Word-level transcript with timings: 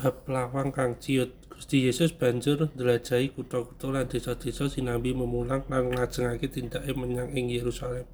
Bab 0.00 0.24
lawang 0.32 0.72
kang 0.72 0.96
ciut 0.96 1.28
Gusti 1.52 1.84
Yesus 1.84 2.16
banjur 2.16 2.72
ndelajahi 2.72 3.36
kutha-kutha 3.36 3.92
lan 3.92 4.08
desa-desa 4.08 4.64
sinambi 4.72 5.12
memulang 5.12 5.68
lan 5.68 5.92
ngajengake 5.92 6.48
tindake 6.48 6.96
menyang 6.96 7.28
ing 7.36 7.52
Yerusalem. 7.52 8.08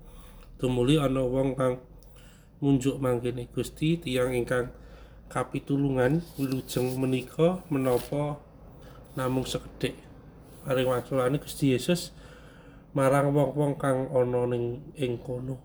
Tumuli 0.58 0.98
ana 0.98 1.22
wong 1.22 1.54
kang 1.54 1.78
munjuk 2.58 2.98
mangkene 2.98 3.46
Gusti 3.54 4.02
tiyang 4.02 4.34
ingkang 4.34 4.74
kapitulungan 5.30 6.26
wilujeng 6.34 6.98
menika 6.98 7.62
menapa 7.70 8.42
namung 9.14 9.46
sekedhik. 9.46 9.94
Paring 10.66 10.90
waculane 10.90 11.38
Gusti 11.38 11.70
Yesus 11.70 12.10
marang 12.98 13.30
wong-wong 13.30 13.78
kang 13.78 14.10
ana 14.10 14.42
ning 14.50 14.90
ing 14.98 15.22
kono. 15.22 15.62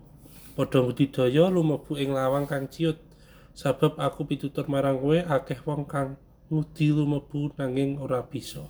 Padha 0.54 0.86
budidaya 0.86 1.50
lumebu 1.50 1.98
ing 1.98 2.14
lawang 2.14 2.46
kang 2.46 2.70
ciut 2.70 3.10
Sabab 3.52 4.00
aku 4.00 4.24
pitutur 4.24 4.64
marang 4.72 5.00
kowe 5.04 5.20
akeh 5.20 5.60
wong 5.68 5.84
kang 5.84 6.16
ngudi 6.48 6.92
lumebu 6.96 7.52
nanging 7.60 8.00
ora 8.00 8.24
bisa. 8.24 8.64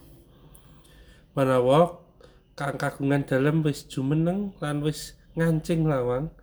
Manawa 1.37 2.01
kang 2.57 2.77
kagungan 2.81 3.25
dalem 3.25 3.61
wis 3.61 3.85
jumeneng 3.85 4.57
lan 4.57 4.81
wis 4.81 5.17
ngancing 5.37 5.85
lawang 5.85 6.33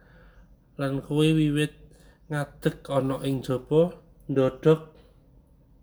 lan 0.79 1.03
kowe 1.03 1.27
wiwit 1.27 1.75
ngadeg 2.31 2.87
ana 2.87 3.19
ing 3.27 3.43
jaba 3.43 3.99
ndodhok 4.31 4.95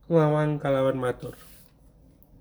nglawan 0.07 0.57
kalawan 0.57 0.95
matur. 0.95 1.35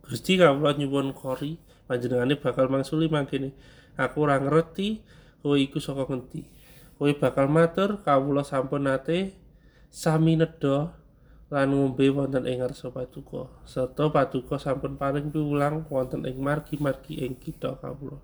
Gusti 0.04 0.36
kawula 0.38 0.76
nyuwun 0.78 1.10
kori 1.16 1.58
panjenengane 1.90 2.38
bakal 2.38 2.70
mangsuli 2.70 3.10
mangkene. 3.10 3.56
Aku 3.98 4.26
ora 4.26 4.38
ngerti 4.38 5.02
kowe 5.42 5.58
iku 5.58 5.82
saka 5.82 6.06
ngendi. 6.06 6.46
Kowe 6.98 7.10
bakal 7.18 7.50
matur 7.50 7.98
kawula 8.04 8.46
sampun 8.46 8.86
nate 8.86 9.43
sami 9.94 10.34
nedha 10.34 10.90
lan 11.54 11.70
ngombe 11.70 12.10
wonten 12.10 12.50
ing 12.50 12.58
ngarsa 12.58 12.90
paduka. 12.90 13.46
Serta 13.62 14.10
paduka 14.10 14.58
sampun 14.58 14.98
paring 14.98 15.30
piwulang 15.30 15.86
wonten 15.86 16.26
ing 16.26 16.42
margi-margi 16.42 17.22
ing 17.22 17.38
kitha 17.38 17.78
kawula. 17.78 18.18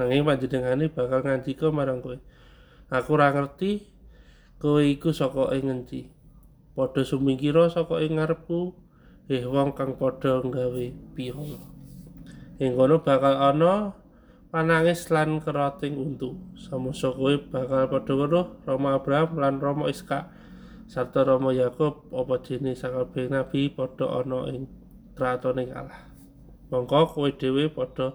Nanging 0.00 0.24
panjenengane 0.24 0.88
bakal 0.88 1.20
ngandika 1.20 1.68
marang 1.68 2.00
kowe. 2.00 2.16
Aku 2.88 3.12
ora 3.12 3.28
ngerti 3.28 3.84
kowe 4.56 4.80
iku 4.80 5.12
saka 5.12 5.52
ing 5.52 5.68
ngendi. 5.68 6.08
Padha 6.72 7.04
sumingkira 7.04 7.68
saka 7.68 8.00
ing 8.00 8.16
ngarepku 8.16 8.72
eh 9.28 9.44
wong 9.44 9.76
kang 9.76 10.00
padha 10.00 10.40
nggawe 10.40 10.86
piholo 11.12 11.76
ing 12.56 12.72
kono 12.78 13.04
bakal 13.04 13.36
ana 13.36 13.92
panangis 14.48 15.12
lan 15.12 15.44
keroting 15.44 16.00
untu. 16.00 16.40
Samangsa 16.56 17.12
kowe 17.12 17.36
bakal 17.52 17.84
padha 17.92 18.12
weruh 18.16 18.46
Rama 18.64 18.96
Abraham 18.96 19.36
lan 19.36 19.60
Rama 19.60 19.92
Iskak 19.92 20.32
sarta 20.86 21.26
Rama 21.26 21.50
Yakub 21.50 22.06
apa 22.14 22.38
dene 22.46 22.78
sakabeh 22.78 23.26
nabi 23.26 23.66
padha 23.74 24.22
ana 24.22 24.46
ing 24.54 24.70
kratone 25.18 25.66
Allah. 25.74 26.06
Mongko 26.70 27.10
kowe 27.10 27.30
dhewe 27.30 27.66
padha 27.70 28.14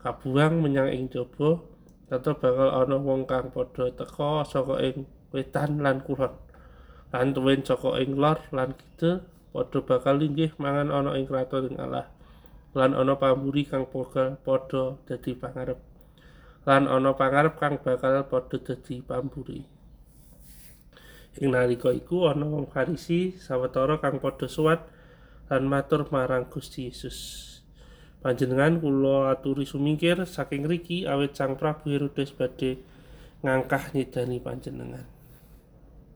kabuang 0.00 0.64
menyang 0.64 0.88
ing 0.88 1.12
jaba 1.12 1.60
sarta 2.08 2.32
bakal 2.32 2.72
ana 2.72 2.96
wong 2.96 3.28
kang 3.28 3.52
padha 3.52 3.92
teka 3.92 4.44
saka 4.48 4.80
ing 4.80 5.04
wetan 5.32 5.84
lan 5.84 6.00
kulon. 6.00 6.32
Lan 7.12 7.36
tuwin 7.36 7.60
saka 7.64 8.00
ing 8.00 8.16
lor 8.16 8.40
lan 8.56 8.72
kidul 8.72 9.20
padha 9.52 9.78
bakal 9.84 10.16
linggih 10.16 10.56
mangan 10.56 10.88
ana 10.88 11.12
ing 11.20 11.28
kratone 11.28 11.76
Allah. 11.76 12.08
Lan 12.72 12.96
ana 12.96 13.20
pamburi 13.20 13.68
kang 13.68 13.84
bakal 13.84 14.40
padha 14.40 14.96
dadi 15.04 15.36
pangarep. 15.36 15.80
Lan 16.64 16.88
ana 16.88 17.12
pangarep 17.12 17.60
kang 17.60 17.76
bakal 17.84 18.24
padha 18.24 18.56
dadi 18.56 19.04
pamburi. 19.04 19.77
Ing 21.38 21.54
nalika 21.54 21.94
iku 21.94 22.26
ana 22.26 22.46
wong 22.46 22.66
Farisi 22.66 23.38
sawetara 23.38 24.02
kang 24.02 24.18
padha 24.18 24.50
suwat 24.50 24.90
lan 25.46 25.70
matur 25.70 26.10
marang 26.10 26.50
Gusti 26.50 26.90
Yesus. 26.90 27.46
Panjenengan 28.18 28.82
kula 28.82 29.30
aturi 29.30 29.62
sumingkir 29.62 30.26
saking 30.26 30.66
riki 30.66 31.06
awit 31.06 31.38
Sang 31.38 31.54
Prabu 31.54 31.94
Herodes 31.94 32.34
badhe 32.34 32.82
ngangkah 33.46 33.94
nyedani 33.94 34.42
panjenengan. 34.42 35.17